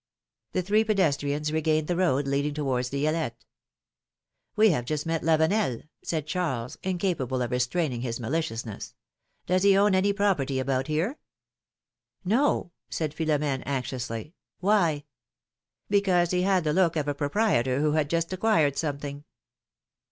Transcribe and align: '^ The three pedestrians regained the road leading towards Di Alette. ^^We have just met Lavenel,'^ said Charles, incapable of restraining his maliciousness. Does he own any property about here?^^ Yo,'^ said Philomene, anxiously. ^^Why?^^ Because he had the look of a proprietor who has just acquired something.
'^ 0.49 0.53
The 0.53 0.63
three 0.63 0.83
pedestrians 0.83 1.51
regained 1.53 1.87
the 1.87 1.95
road 1.95 2.25
leading 2.27 2.55
towards 2.55 2.89
Di 2.89 3.05
Alette. 3.07 3.45
^^We 4.57 4.71
have 4.71 4.83
just 4.83 5.05
met 5.05 5.21
Lavenel,'^ 5.21 5.87
said 6.01 6.25
Charles, 6.25 6.75
incapable 6.81 7.39
of 7.43 7.51
restraining 7.51 8.01
his 8.01 8.19
maliciousness. 8.19 8.95
Does 9.45 9.61
he 9.61 9.77
own 9.77 9.93
any 9.93 10.11
property 10.11 10.57
about 10.57 10.87
here?^^ 10.87 11.15
Yo,'^ 12.27 12.71
said 12.89 13.13
Philomene, 13.13 13.61
anxiously. 13.67 14.33
^^Why?^^ 14.63 15.03
Because 15.87 16.31
he 16.31 16.41
had 16.41 16.63
the 16.63 16.73
look 16.73 16.95
of 16.95 17.07
a 17.07 17.13
proprietor 17.13 17.79
who 17.81 17.91
has 17.91 18.07
just 18.07 18.33
acquired 18.33 18.79
something. 18.79 19.23